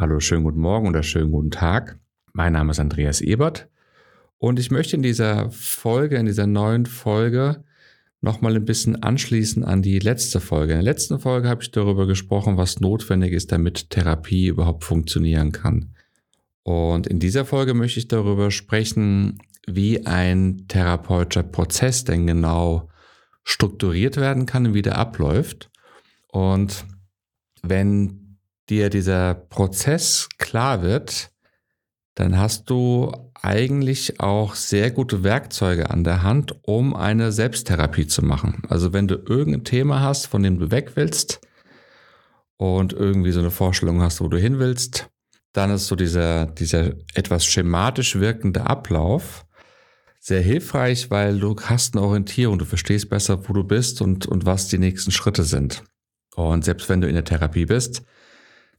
[0.00, 1.98] Hallo, schönen guten Morgen oder schönen guten Tag.
[2.32, 3.68] Mein Name ist Andreas Ebert
[4.36, 7.64] und ich möchte in dieser Folge, in dieser neuen Folge,
[8.20, 10.74] nochmal ein bisschen anschließen an die letzte Folge.
[10.74, 15.50] In der letzten Folge habe ich darüber gesprochen, was notwendig ist, damit Therapie überhaupt funktionieren
[15.50, 15.96] kann.
[16.62, 22.88] Und in dieser Folge möchte ich darüber sprechen, wie ein therapeutischer Prozess denn genau
[23.42, 25.70] strukturiert werden kann und wie der abläuft.
[26.28, 26.84] Und
[27.64, 28.27] wenn
[28.70, 31.30] dir dieser Prozess klar wird,
[32.14, 38.24] dann hast du eigentlich auch sehr gute Werkzeuge an der Hand, um eine Selbsttherapie zu
[38.24, 38.62] machen.
[38.68, 41.40] Also wenn du irgendein Thema hast, von dem du weg willst
[42.56, 45.08] und irgendwie so eine Vorstellung hast, wo du hin willst,
[45.52, 49.46] dann ist so dieser, dieser etwas schematisch wirkende Ablauf
[50.20, 54.44] sehr hilfreich, weil du hast eine Orientierung, du verstehst besser, wo du bist und, und
[54.44, 55.84] was die nächsten Schritte sind.
[56.34, 58.02] Und selbst wenn du in der Therapie bist,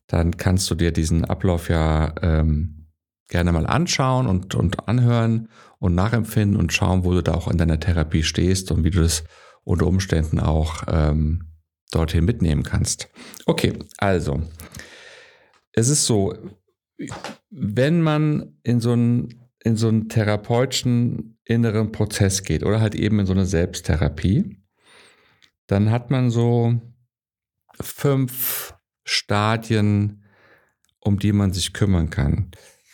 [0.09, 2.87] dann kannst du dir diesen Ablauf ja ähm,
[3.27, 7.57] gerne mal anschauen und, und anhören und nachempfinden und schauen, wo du da auch in
[7.57, 9.23] deiner Therapie stehst und wie du das
[9.63, 11.51] unter Umständen auch ähm,
[11.91, 13.07] dorthin mitnehmen kannst.
[13.45, 14.41] Okay, also
[15.73, 16.33] es ist so,
[17.51, 23.19] wenn man in so einen, in so einen therapeutischen inneren Prozess geht oder halt eben
[23.19, 24.57] in so eine Selbsttherapie,
[25.67, 26.81] dann hat man so
[27.79, 28.73] fünf
[29.09, 30.23] Stadien,
[30.99, 32.51] um die man sich kümmern kann.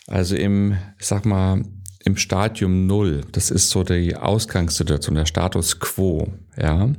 [0.08, 1.63] Also im, ich sag mal,
[2.03, 6.94] im Stadium Null, das ist so die Ausgangssituation, der Status quo, ja.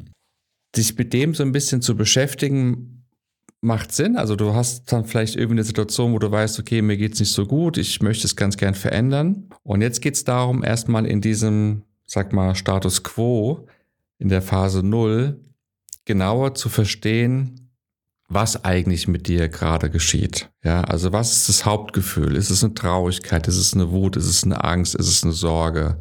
[0.74, 3.06] Sich mit dem so ein bisschen zu beschäftigen,
[3.62, 4.16] macht Sinn.
[4.16, 7.32] Also du hast dann vielleicht irgendwie eine Situation, wo du weißt, okay, mir geht's nicht
[7.32, 9.48] so gut, ich möchte es ganz gern verändern.
[9.62, 13.66] Und jetzt geht's darum, erstmal in diesem, sag mal, Status quo,
[14.18, 15.40] in der Phase Null,
[16.04, 17.65] genauer zu verstehen,
[18.28, 20.50] was eigentlich mit dir gerade geschieht.
[20.64, 22.34] Ja, also was ist das Hauptgefühl?
[22.34, 23.46] Ist es eine Traurigkeit?
[23.46, 24.16] Ist es eine Wut?
[24.16, 24.94] Ist es eine Angst?
[24.94, 26.00] Ist es eine Sorge?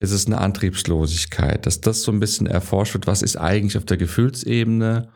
[0.00, 1.64] Ist es eine Antriebslosigkeit?
[1.64, 5.10] Dass das so ein bisschen erforscht wird, was ist eigentlich auf der Gefühlsebene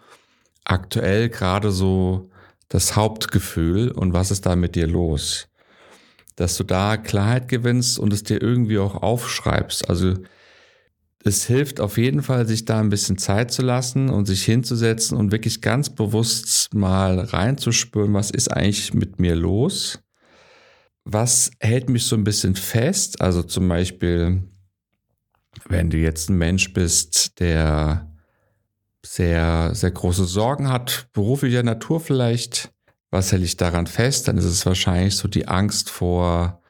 [0.64, 2.30] aktuell gerade so
[2.68, 5.48] das Hauptgefühl und was ist da mit dir los?
[6.36, 9.88] Dass du da Klarheit gewinnst und es dir irgendwie auch aufschreibst.
[9.90, 10.14] Also
[11.26, 15.16] es hilft auf jeden Fall, sich da ein bisschen Zeit zu lassen und sich hinzusetzen
[15.16, 20.00] und wirklich ganz bewusst mal reinzuspüren, was ist eigentlich mit mir los?
[21.04, 23.22] Was hält mich so ein bisschen fest?
[23.22, 24.42] Also zum Beispiel,
[25.66, 28.12] wenn du jetzt ein Mensch bist, der
[29.02, 32.70] sehr, sehr große Sorgen hat, beruflicher Natur vielleicht,
[33.10, 34.28] was hält dich daran fest?
[34.28, 36.62] Dann ist es wahrscheinlich so die Angst vor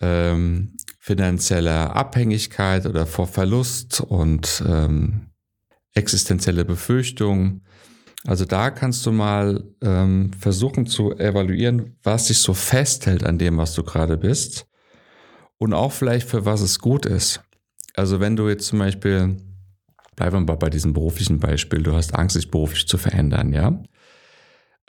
[0.00, 0.76] ähm,
[1.08, 5.30] finanzieller Abhängigkeit oder vor Verlust und ähm,
[5.94, 7.64] existenzielle Befürchtungen.
[8.26, 13.56] Also da kannst du mal ähm, versuchen zu evaluieren, was sich so festhält an dem,
[13.56, 14.66] was du gerade bist
[15.56, 17.40] und auch vielleicht für was es gut ist.
[17.94, 19.38] Also wenn du jetzt zum Beispiel,
[20.14, 23.82] bleiben wir mal bei diesem beruflichen Beispiel, du hast Angst, dich beruflich zu verändern, ja.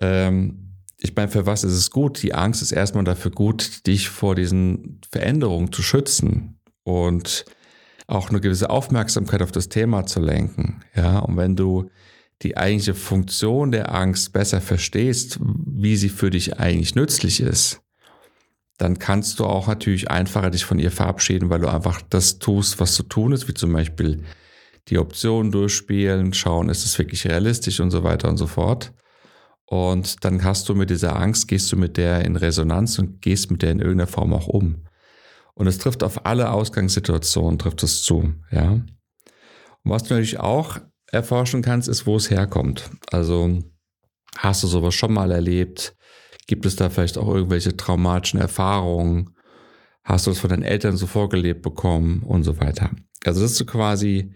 [0.02, 0.69] Ähm,
[1.01, 2.21] ich meine, für was ist es gut?
[2.21, 7.45] Die Angst ist erstmal dafür gut, dich vor diesen Veränderungen zu schützen und
[8.07, 10.81] auch eine gewisse Aufmerksamkeit auf das Thema zu lenken.
[10.95, 11.89] Ja, und wenn du
[12.41, 17.81] die eigentliche Funktion der Angst besser verstehst, wie sie für dich eigentlich nützlich ist,
[18.77, 22.79] dann kannst du auch natürlich einfacher dich von ihr verabschieden, weil du einfach das tust,
[22.79, 24.23] was zu tun ist, wie zum Beispiel
[24.87, 28.93] die Optionen durchspielen, schauen, ist es wirklich realistisch und so weiter und so fort.
[29.69, 33.52] Und dann hast du mit dieser Angst, gehst du mit der in Resonanz und gehst
[33.52, 34.88] mit der in irgendeiner Form auch um.
[35.53, 38.72] Und es trifft auf alle Ausgangssituationen, trifft es zu, ja.
[38.72, 38.85] Und
[39.84, 40.79] was du natürlich auch
[41.12, 42.90] erforschen kannst, ist, wo es herkommt.
[43.12, 43.59] Also,
[44.38, 45.96] hast du sowas schon mal erlebt?
[46.47, 49.35] Gibt es da vielleicht auch irgendwelche traumatischen Erfahrungen?
[50.03, 52.90] Hast du es von deinen Eltern so vorgelebt bekommen und so weiter?
[53.24, 54.34] Also, das ist so quasi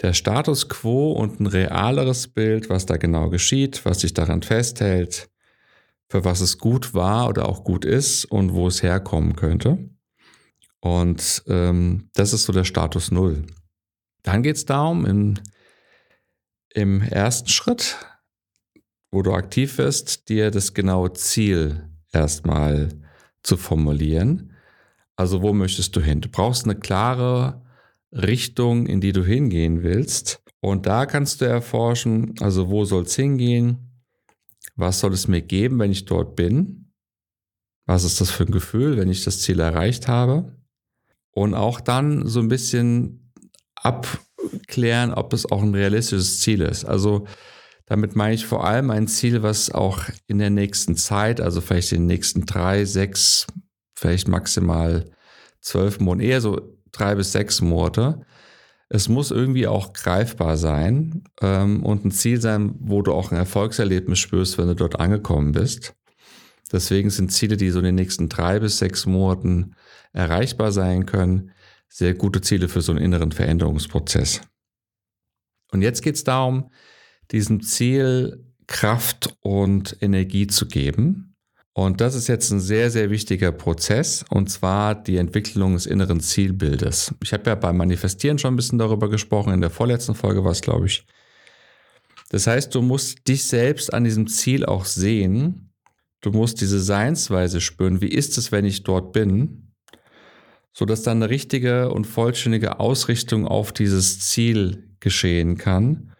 [0.00, 5.30] der Status quo und ein realeres Bild, was da genau geschieht, was sich daran festhält,
[6.08, 9.90] für was es gut war oder auch gut ist und wo es herkommen könnte.
[10.80, 13.44] Und ähm, das ist so der Status Null.
[14.22, 15.34] Dann geht es darum, im,
[16.72, 17.96] im ersten Schritt,
[19.10, 22.88] wo du aktiv wirst, dir das genaue Ziel erstmal
[23.42, 24.54] zu formulieren.
[25.16, 26.22] Also wo möchtest du hin?
[26.22, 27.62] Du brauchst eine klare
[28.12, 30.42] Richtung, in die du hingehen willst.
[30.60, 34.02] Und da kannst du erforschen, also wo soll es hingehen?
[34.76, 36.92] Was soll es mir geben, wenn ich dort bin?
[37.86, 40.56] Was ist das für ein Gefühl, wenn ich das Ziel erreicht habe?
[41.32, 43.32] Und auch dann so ein bisschen
[43.76, 46.84] abklären, ob es auch ein realistisches Ziel ist.
[46.84, 47.26] Also
[47.90, 51.90] Damit meine ich vor allem ein Ziel, was auch in der nächsten Zeit, also vielleicht
[51.90, 53.48] in den nächsten drei, sechs,
[53.96, 55.10] vielleicht maximal
[55.60, 58.24] zwölf Monaten, eher so drei bis sechs Monate.
[58.88, 63.38] Es muss irgendwie auch greifbar sein ähm, und ein Ziel sein, wo du auch ein
[63.38, 65.94] Erfolgserlebnis spürst, wenn du dort angekommen bist.
[66.72, 69.74] Deswegen sind Ziele, die so in den nächsten drei bis sechs Monaten
[70.12, 71.52] erreichbar sein können,
[71.88, 74.40] sehr gute Ziele für so einen inneren Veränderungsprozess.
[75.72, 76.70] Und jetzt geht es darum,
[77.30, 81.29] diesem Ziel Kraft und Energie zu geben.
[81.72, 86.20] Und das ist jetzt ein sehr, sehr wichtiger Prozess, und zwar die Entwicklung des inneren
[86.20, 87.14] Zielbildes.
[87.22, 90.50] Ich habe ja beim Manifestieren schon ein bisschen darüber gesprochen, in der vorletzten Folge war
[90.50, 91.06] es, glaube ich.
[92.30, 95.72] Das heißt, du musst dich selbst an diesem Ziel auch sehen.
[96.20, 98.00] Du musst diese Seinsweise spüren.
[98.00, 99.72] Wie ist es, wenn ich dort bin?
[100.72, 106.12] Sodass dann eine richtige und vollständige Ausrichtung auf dieses Ziel geschehen kann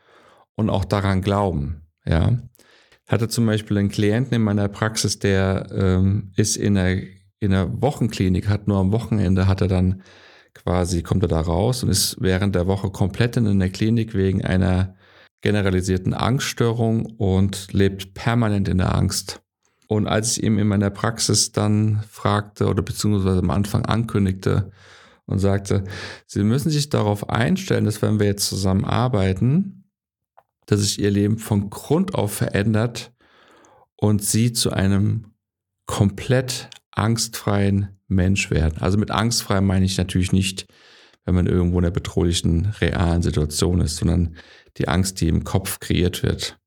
[0.56, 1.82] und auch daran glauben.
[2.04, 2.38] Ja
[3.10, 7.02] hatte zum Beispiel einen Klienten in meiner Praxis, der ähm, ist in einer,
[7.40, 10.02] in einer Wochenklinik, hat nur am Wochenende, hat er dann
[10.54, 14.44] quasi, kommt er da raus und ist während der Woche komplett in der Klinik wegen
[14.44, 14.94] einer
[15.42, 19.40] generalisierten Angststörung und lebt permanent in der Angst.
[19.88, 24.70] Und als ich ihm in meiner Praxis dann fragte oder beziehungsweise am Anfang ankündigte
[25.26, 25.84] und sagte,
[26.26, 29.79] Sie müssen sich darauf einstellen, dass wenn wir jetzt zusammen arbeiten,
[30.70, 33.12] dass sich ihr Leben von Grund auf verändert
[33.96, 35.34] und sie zu einem
[35.86, 38.80] komplett angstfreien Mensch werden.
[38.80, 40.66] Also mit angstfrei meine ich natürlich nicht,
[41.24, 44.36] wenn man irgendwo in einer bedrohlichen, realen Situation ist, sondern
[44.76, 46.58] die Angst, die im Kopf kreiert wird.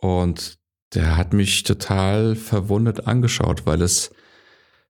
[0.00, 0.58] Und
[0.94, 4.10] der hat mich total verwundert angeschaut, weil es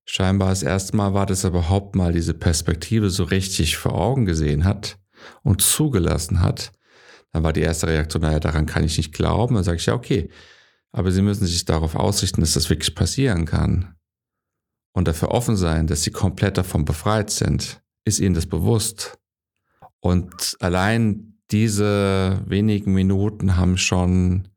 [0.05, 4.25] scheinbar das erste Mal war, dass er überhaupt mal diese Perspektive so richtig vor Augen
[4.25, 4.99] gesehen hat
[5.43, 6.71] und zugelassen hat,
[7.37, 9.57] dann war die erste Reaktion, naja, daran kann ich nicht glauben.
[9.57, 10.31] Dann sage ich, ja, okay,
[10.91, 13.95] aber Sie müssen sich darauf ausrichten, dass das wirklich passieren kann.
[14.95, 17.83] Und dafür offen sein, dass Sie komplett davon befreit sind.
[18.07, 19.19] Ist Ihnen das bewusst?
[20.01, 24.49] Und allein diese wenigen Minuten haben schon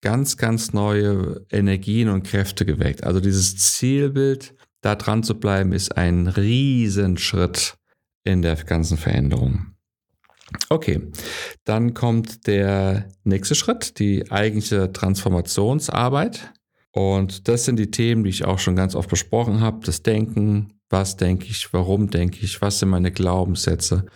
[0.00, 3.02] ganz, ganz neue Energien und Kräfte geweckt.
[3.02, 7.74] Also dieses Zielbild, da dran zu bleiben, ist ein Riesenschritt
[8.22, 9.75] in der ganzen Veränderung.
[10.68, 11.10] Okay,
[11.64, 16.52] dann kommt der nächste Schritt, die eigentliche Transformationsarbeit.
[16.92, 19.84] Und das sind die Themen, die ich auch schon ganz oft besprochen habe.
[19.84, 24.06] Das Denken, was denke ich, warum denke ich, was sind meine Glaubenssätze,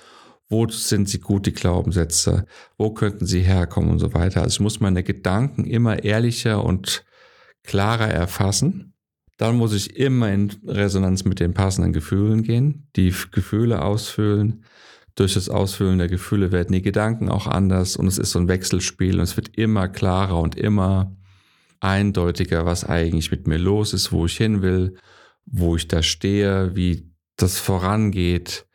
[0.49, 2.47] wo sind sie gut, die Glaubenssätze,
[2.79, 4.43] wo könnten sie herkommen und so weiter.
[4.43, 7.05] Also ich muss meine Gedanken immer ehrlicher und
[7.65, 8.95] klarer erfassen.
[9.37, 14.65] Dann muss ich immer in Resonanz mit den passenden Gefühlen gehen, die Gefühle ausfüllen
[15.15, 18.49] durch das Ausfüllen der Gefühle werden die Gedanken auch anders und es ist so ein
[18.49, 21.17] Wechselspiel und es wird immer klarer und immer
[21.81, 24.97] eindeutiger, was eigentlich mit mir los ist, wo ich hin will,
[25.47, 28.67] wo ich da stehe, wie das vorangeht,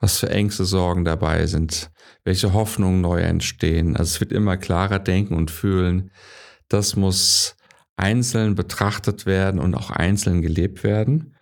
[0.00, 1.90] was für Ängste, Sorgen dabei sind,
[2.24, 3.96] welche Hoffnungen neu entstehen.
[3.96, 6.10] Also es wird immer klarer denken und fühlen.
[6.68, 7.56] Das muss
[7.96, 11.34] einzeln betrachtet werden und auch einzeln gelebt werden.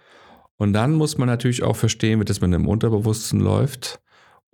[0.56, 4.00] Und dann muss man natürlich auch verstehen, wie das mit dem Unterbewusstsein läuft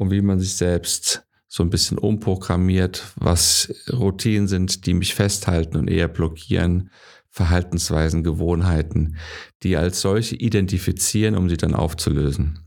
[0.00, 5.76] und wie man sich selbst so ein bisschen umprogrammiert, was Routinen sind, die mich festhalten
[5.76, 6.90] und eher blockieren,
[7.28, 9.16] Verhaltensweisen, Gewohnheiten,
[9.62, 12.60] die als solche identifizieren, um sie dann aufzulösen.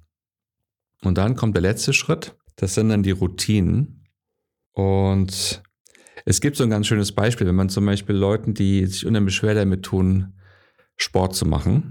[1.01, 4.05] Und dann kommt der letzte Schritt, das sind dann die Routinen.
[4.73, 5.63] Und
[6.25, 9.35] es gibt so ein ganz schönes Beispiel, wenn man zum Beispiel Leuten, die sich unheimlich
[9.35, 10.39] schwer damit tun,
[10.97, 11.89] Sport zu machen,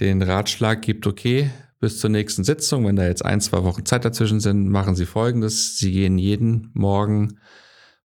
[0.00, 1.50] den Ratschlag gibt, okay,
[1.82, 2.86] bis zur nächsten Sitzung.
[2.86, 5.76] Wenn da jetzt ein, zwei Wochen Zeit dazwischen sind, machen Sie folgendes.
[5.78, 7.40] Sie gehen jeden Morgen,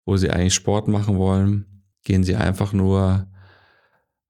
[0.07, 3.29] wo Sie eigentlich Sport machen wollen, gehen Sie einfach nur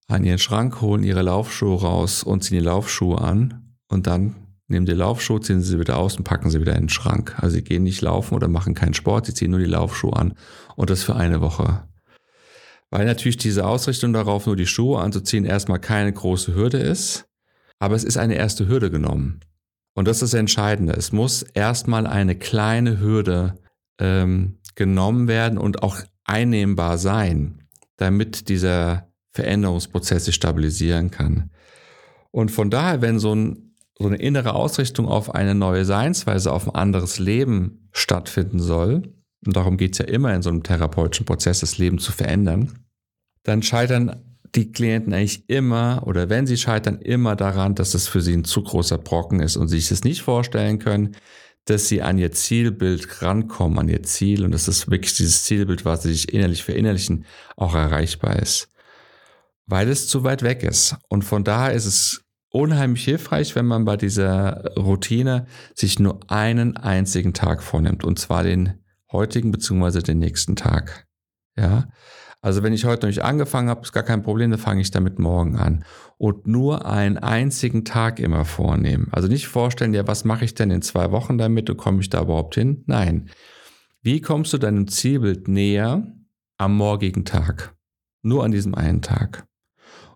[0.09, 4.35] an Ihren Schrank, holen Ihre Laufschuhe raus und ziehen die Laufschuhe an und dann
[4.67, 7.37] nehmen die Laufschuhe, ziehen sie wieder aus und packen sie wieder in den Schrank.
[7.37, 10.35] Also sie gehen nicht laufen oder machen keinen Sport, sie ziehen nur die Laufschuhe an
[10.75, 11.85] und das für eine Woche.
[12.91, 17.26] Weil natürlich diese Ausrichtung darauf, nur die Schuhe anzuziehen, erstmal keine große Hürde ist,
[17.79, 19.41] aber es ist eine erste Hürde genommen.
[19.95, 20.93] Und das ist das Entscheidende.
[20.93, 23.59] Es muss erstmal eine kleine Hürde
[23.99, 27.63] ähm, genommen werden und auch einnehmbar sein,
[27.97, 31.51] damit dieser Veränderungsprozess sich stabilisieren kann.
[32.31, 36.69] Und von daher, wenn so, ein, so eine innere Ausrichtung auf eine neue Seinsweise, auf
[36.69, 39.15] ein anderes Leben stattfinden soll,
[39.47, 42.81] und darum geht es ja immer in so einem therapeutischen Prozess, das Leben zu verändern,
[43.45, 48.21] dann scheitern die Klienten eigentlich immer oder wenn sie scheitern, immer daran, dass es für
[48.21, 51.17] sie ein zu großer Brocken ist und sie sich das nicht vorstellen können,
[51.67, 55.85] dass sie an ihr Zielbild rankommen, an ihr Ziel und dass das wirklich dieses Zielbild,
[55.85, 57.25] was sie sich innerlich verinnerlichen,
[57.57, 58.69] auch erreichbar ist.
[59.67, 60.97] Weil es zu weit weg ist.
[61.09, 66.77] Und von daher ist es unheimlich hilfreich, wenn man bei dieser Routine sich nur einen
[66.77, 68.05] einzigen Tag vornimmt.
[68.05, 70.03] Und zwar den heutigen bzw.
[70.03, 71.07] den nächsten Tag.
[71.57, 71.89] Ja.
[72.43, 74.91] Also wenn ich heute noch nicht angefangen habe, ist gar kein Problem, dann fange ich
[74.91, 75.85] damit morgen an.
[76.19, 79.09] Und nur einen einzigen Tag immer vornehmen.
[79.11, 82.11] Also nicht vorstellen, ja, was mache ich denn in zwei Wochen damit und komme ich
[82.11, 82.85] da überhaupt hin?
[82.87, 83.31] Nein.
[84.03, 86.07] Wie kommst du deinem Zielbild näher
[86.59, 87.75] am morgigen Tag?
[88.23, 89.47] Nur an diesem einen Tag.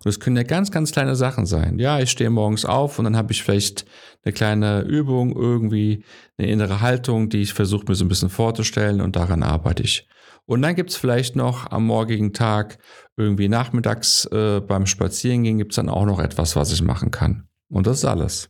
[0.03, 1.77] Und es können ja ganz, ganz kleine Sachen sein.
[1.77, 3.85] Ja, ich stehe morgens auf und dann habe ich vielleicht
[4.23, 6.03] eine kleine Übung, irgendwie
[6.37, 10.07] eine innere Haltung, die ich versuche mir so ein bisschen vorzustellen und daran arbeite ich.
[10.45, 12.77] Und dann gibt's vielleicht noch am morgigen Tag
[13.15, 17.47] irgendwie nachmittags äh, beim Spazierengehen gibt's dann auch noch etwas, was ich machen kann.
[17.69, 18.49] Und das ist alles.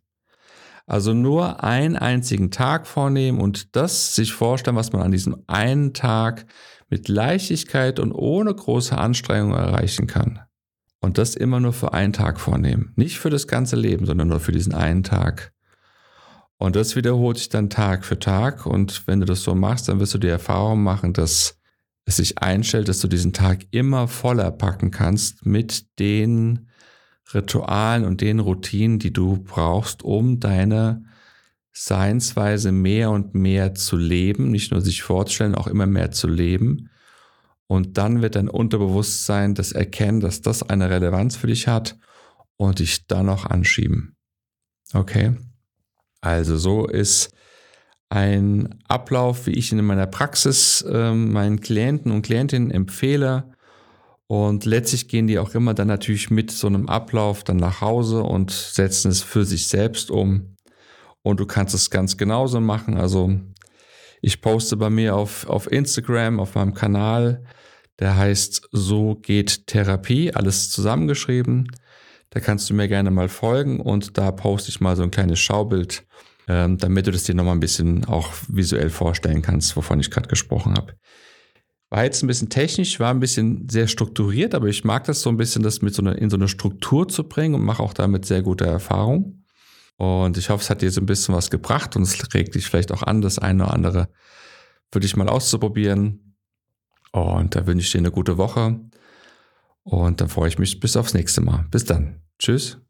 [0.88, 5.94] Also nur einen einzigen Tag vornehmen und das sich vorstellen, was man an diesem einen
[5.94, 6.46] Tag
[6.90, 10.40] mit Leichtigkeit und ohne große Anstrengung erreichen kann.
[11.00, 12.94] Und das immer nur für einen Tag vornehmen.
[12.96, 15.52] Nicht für das ganze Leben, sondern nur für diesen einen Tag.
[16.58, 18.66] Und das wiederholt sich dann Tag für Tag.
[18.66, 21.60] Und wenn du das so machst, dann wirst du die Erfahrung machen, dass
[22.06, 26.70] es sich einstellt, dass du diesen Tag immer voller packen kannst mit den
[27.34, 31.06] Ritualen und den Routinen, die du brauchst, um deine
[31.72, 36.90] Seinsweise mehr und mehr zu leben, nicht nur sich vorzustellen, auch immer mehr zu leben
[37.72, 41.98] und dann wird dein Unterbewusstsein das erkennen, dass das eine Relevanz für dich hat
[42.58, 44.18] und dich dann noch anschieben.
[44.94, 45.38] Okay?
[46.20, 47.34] Also so ist
[48.12, 53.52] ein Ablauf, wie ich ihn in meiner Praxis äh, meinen Klienten und Klientinnen empfehle.
[54.28, 58.24] Und letztlich gehen die auch immer dann natürlich mit so einem Ablauf dann nach Hause
[58.24, 60.56] und setzen es für sich selbst um.
[61.24, 62.98] Und du kannst es ganz genauso machen.
[62.98, 63.40] Also
[64.22, 67.44] ich poste bei mir auf, auf Instagram, auf meinem Kanal
[68.02, 71.68] der heißt So geht Therapie, alles zusammengeschrieben.
[72.32, 75.40] Da kannst du mir gerne mal folgen und da poste ich mal so ein kleines
[75.40, 76.04] Schaubild,
[76.52, 80.28] ähm, damit du das dir nochmal ein bisschen auch visuell vorstellen kannst, wovon ich gerade
[80.28, 80.96] gesprochen habe.
[81.90, 85.30] War jetzt ein bisschen technisch, war ein bisschen sehr strukturiert, aber ich mag das so
[85.30, 87.94] ein bisschen, das mit so einer, in so eine Struktur zu bringen und mache auch
[87.94, 89.46] damit sehr gute Erfahrung.
[89.96, 92.66] Und ich hoffe, es hat dir so ein bisschen was gebracht und es regt dich
[92.66, 94.10] vielleicht auch an, das eine oder andere
[94.92, 96.36] für dich mal auszuprobieren.
[97.14, 98.78] Und da wünsche ich dir eine gute Woche.
[99.84, 101.66] Und dann freue ich mich bis aufs nächste Mal.
[101.72, 102.22] Bis dann.
[102.40, 102.82] Tschüss.